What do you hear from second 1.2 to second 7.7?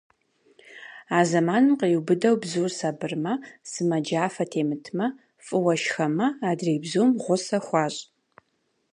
зэманым къриубыдэу бзур сабырмэ, сымаджафэ темытмэ, фӏыуэ шхэмэ, адрей бзум гъусэ